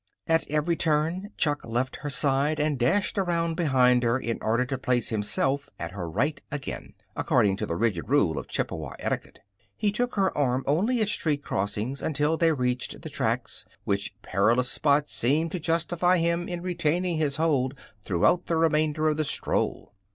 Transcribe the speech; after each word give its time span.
At 0.25 0.49
every 0.49 0.75
turn 0.75 1.29
Chuck 1.37 1.63
left 1.63 1.97
her 1.97 2.09
side 2.09 2.59
and 2.59 2.79
dashed 2.79 3.19
around 3.19 3.53
behind 3.53 4.01
her 4.01 4.17
in 4.19 4.39
order 4.41 4.65
to 4.65 4.77
place 4.79 5.09
himself 5.09 5.69
at 5.77 5.91
her 5.91 6.09
right 6.09 6.41
again, 6.49 6.95
according 7.15 7.55
to 7.57 7.67
the 7.67 7.75
rigid 7.75 8.09
rule 8.09 8.39
of 8.39 8.47
Chippewa 8.47 8.95
etiquette. 8.97 9.41
He 9.77 9.91
took 9.91 10.15
her 10.15 10.35
arm 10.35 10.63
only 10.65 11.01
at 11.01 11.09
street 11.09 11.43
crossings 11.43 12.01
until 12.01 12.35
they 12.35 12.51
reached 12.51 13.03
the 13.03 13.11
tracks, 13.11 13.63
which 13.83 14.19
perilous 14.23 14.69
spot 14.71 15.07
seemed 15.07 15.51
to 15.51 15.59
justify 15.59 16.17
him 16.17 16.47
in 16.49 16.63
retaining 16.63 17.19
his 17.19 17.35
hold 17.35 17.77
throughout 18.01 18.47
the 18.47 18.57
remainder 18.57 19.07
of 19.07 19.17
the 19.17 19.23
stroll. 19.23 19.93